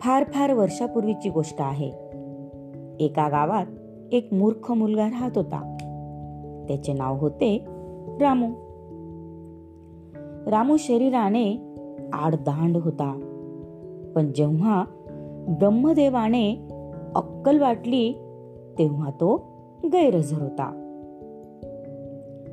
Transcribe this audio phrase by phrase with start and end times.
[0.00, 1.92] फार फार वर्षापूर्वीची गोष्ट आहे.
[3.00, 3.66] एका गावात
[4.12, 5.76] एक मूर्ख मुलगा राहत होता.
[6.68, 7.64] त्याचे नाव होते
[8.20, 8.48] रामू.
[10.50, 11.74] रामू शरीराने
[12.12, 13.12] आडदांड होता.
[14.14, 14.84] पण जेव्हा
[15.48, 16.68] ब्रह्मदेवाने
[17.14, 18.12] अक्कल वाटली
[18.78, 19.44] तेव्हा तो
[19.84, 20.76] गैरहजर होता.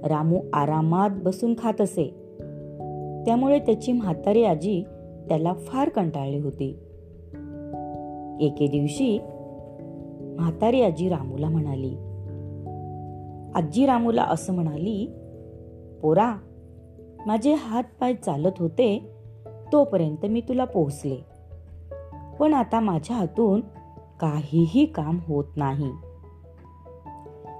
[0.03, 2.13] रामू आरामात बसून खात असे.
[3.26, 4.84] त्यामुळे त्याची म्हातारी आजी
[5.29, 6.79] त्याला फार कंटाळली होती.
[8.41, 9.20] एके दिवशी
[10.40, 11.96] म्हातारी आजी रामूला म्हणाली
[13.55, 15.07] आजी रामूला असं म्हणाली
[16.02, 16.35] पोरा
[17.26, 19.12] माझे हात पाय चालत होते
[19.71, 21.18] तोपर्यंत मी तुला पोहोचले.
[22.40, 23.62] पण आता माझ्या हातून
[24.20, 25.91] काहीही काम होत नाही.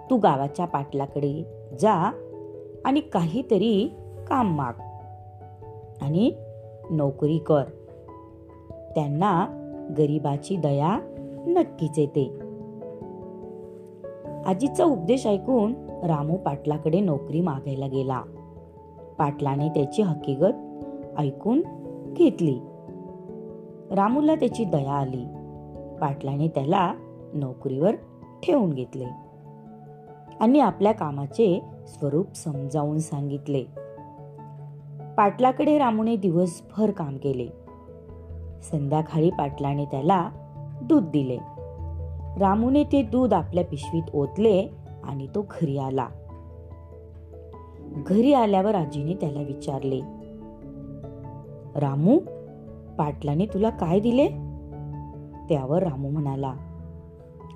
[0.10, 1.46] तू गावाच्या पाटलाकडे
[1.80, 1.94] जा
[2.86, 3.92] आणि काहीतरी
[4.28, 4.74] काम माग
[6.02, 6.32] आणि
[6.90, 7.64] नोकरी कर.
[8.96, 9.64] त्यांना
[9.98, 11.00] गरीबाची दया
[11.48, 12.40] नक्कीच येते.
[14.46, 18.22] आजीचा उपदेश ऐकून रामू पाटलाकडे नोकरी मागायला गेला.
[19.18, 20.84] पाटलाने त्याची हकीकत
[21.18, 21.62] ऐकून
[22.14, 22.60] घेतली.
[23.92, 25.26] रामूला त्याची दया आली.
[26.02, 26.94] पाटलाने त्याला
[27.34, 27.96] नोकरीवर
[28.44, 29.06] ठेवून घेतले.
[30.40, 33.64] आणि आपल्या कामाचे स्वरूप समजावून सांगितले.
[35.18, 37.67] पाटलाकडे रामूने दिवसभर काम केले.
[38.62, 40.30] संध्याकाळी पाटलाने त्याला
[40.82, 41.38] दूध दिले.
[42.40, 44.68] रामूने ते दूध आपल्या पिशवीत ओतले
[45.04, 46.08] आणि तो घरी आला.
[48.08, 50.00] घरी आल्यावर आजीने त्याला विचारले
[51.76, 52.20] रामू
[52.98, 54.28] पाटलाने तुला काय दिले?
[55.50, 56.54] त्यावर रामू म्हणाला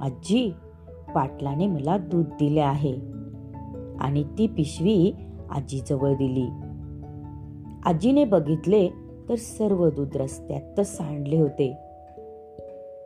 [0.02, 0.54] आजी
[1.16, 3.00] पाटलाने मला दूध दिले आहे
[4.00, 5.16] आणि ती पिशवी
[5.52, 6.48] आजीजवळ दिली.
[7.86, 8.90] आजीने बघितले
[9.32, 11.78] तर सर्व दूध रस्त्यात सांडले होते.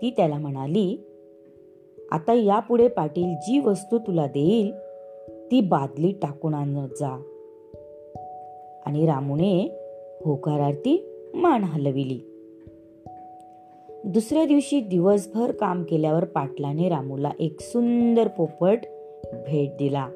[0.02, 1.06] ती त्याला म्हणाली
[2.12, 4.72] आता यापुढे पाटील जी वस्तू तुला देईल
[5.52, 7.22] ती बादली टाकून आण जा.
[8.86, 9.72] आणि रामूने
[10.26, 12.20] होकारार्थी मान हलविली.
[14.06, 18.80] दुसऱ्या दिवशी दिवसभर काम केल्यावर पाटलाने रामूला एक सुंदर पोपट
[19.48, 20.08] भेट दिला.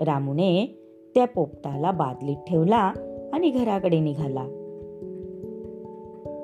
[0.00, 0.78] रामूने
[1.14, 2.92] त्या पोपटाला बादलीत ठेवला
[3.32, 4.48] आणि घराकडे निघाला.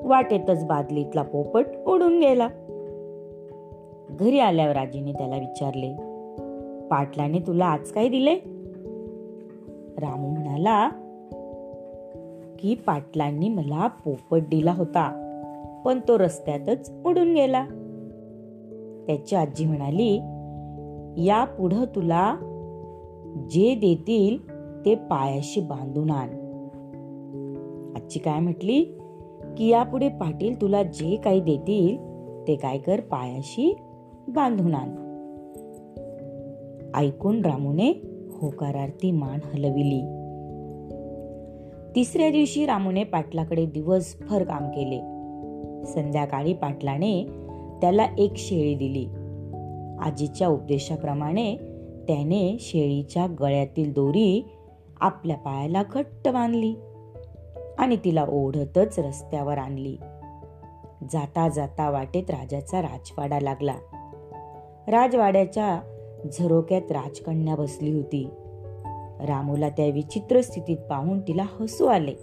[0.05, 2.49] वाटेतच बादलीतला पोपट उडून गेला.
[4.11, 5.93] घरी आल्यावर आजीने त्याला विचारले
[6.89, 8.35] पाटलाने तुला आज काय दिले?
[9.99, 10.89] रामू म्हणाला
[12.59, 15.27] की पाटलांनी मला पोपट दिला होता
[15.85, 17.65] पण तो रस्त्यातच उडून गेला.
[19.07, 20.17] त्याची आजी म्हणाली
[21.27, 22.35] या पुढं तुला
[23.51, 24.51] जे देतील
[24.85, 26.29] ते पायाशी बांधून आण.
[27.97, 29.00] आजी काय म्हटली
[29.59, 31.97] की यापुढे पाटील तुला जे काही देतील
[32.49, 33.77] ते काय कर पायाशी
[34.29, 35.11] बांधून आण.
[36.95, 37.91] ऐकून रामूने
[38.41, 40.01] होकारार्थी मान हलविली.
[41.97, 44.99] तिसऱ्या दिवशी रामूने पाटलाकडे दिवसभर काम केले.
[45.87, 47.27] संध्याकाळी पाटलाने
[47.81, 49.07] त्याला एक शेळी दिली.
[50.01, 51.57] आजीच्या उपदेशाप्रमाणे
[52.09, 54.45] त्याने शेळीच्या गळ्यातील दोरी
[55.01, 56.75] आपल्या पायाला घट्ट बांधली.
[57.81, 59.97] आणि तिला ओढतच रस्त्यावर आणली.
[61.13, 63.75] जाता जाता वाटेत राजाचा राजवाडा लागला.
[64.89, 65.81] राजवाड्याच्या
[66.33, 68.29] झरोक्यात राजकन्या बसली होती.
[69.21, 72.15] रामूला त्या विचित्र स्थितीत पाहून तिला हसू आले.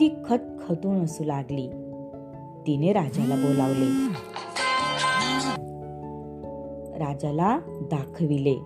[0.00, 1.68] ती खतखतून हसू लागली.
[2.66, 4.14] तिने राजाला बोलावले.
[6.98, 8.58] राजाला दाखविले.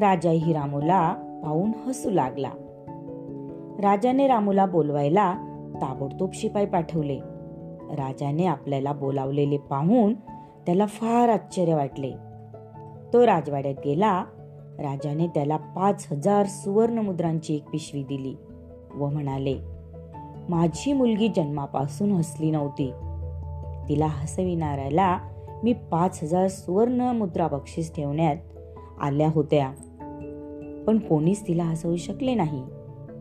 [0.00, 1.12] राजाही रामूला
[1.44, 2.50] पाहून हसू लागला.
[3.80, 5.34] राजाने रामूला बोलवायला
[5.82, 7.18] ताबडतोब शिपाई पाठवले.
[7.90, 10.14] राजाने आपल्याला बोलावलेले पाहून
[10.66, 12.10] त्याला फार आश्चर्य वाटले.
[13.12, 14.24] तो राजवाड्यात गेला.
[14.78, 18.34] राजाने त्याला पाच हजार सुवर्ण मुद्रांची एक पिशवी दिली
[18.94, 19.54] व म्हणाले
[20.48, 22.92] माझी मुलगी जन्मापासून हसली नव्हती.
[23.88, 25.18] तिला हसविणाऱ्याला
[25.62, 28.36] मी पाच हजार सुवर्ण मुद्रा बक्षीस ठेवण्यात
[29.00, 29.72] आल्या होत्या.
[30.86, 32.62] पण कोणीच तिला हसवू शकले नाही.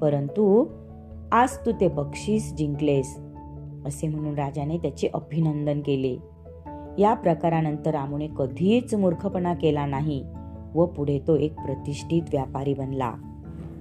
[0.02, 0.66] परंतु
[1.32, 3.20] आज तू ते बक्षीस जिंकलेस
[3.86, 6.18] असे म्हणून राजाने त्याचे अभिनंदन केले.
[7.02, 10.26] या प्रकारानंतर रामूने कधीच मूर्खपणा केला नाही
[10.76, 13.14] व पुढे तो एक प्रतिष्ठित व्यापारी बनला.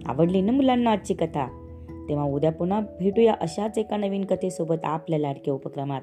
[0.06, 1.46] आवडली ना मुलांना आजची कथा?
[2.08, 6.00] तेव्हा उद्या पुन्हा भेटूया अशाच एका नवीन कथेसोबत आपल्या लाडक्या उपक्रमात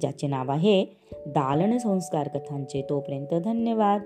[0.00, 0.84] ज्याचे नाव आहे
[1.26, 2.86] दालन संस्कार कथांचे.
[2.90, 4.00] तोपर्यंत धन्यवाद.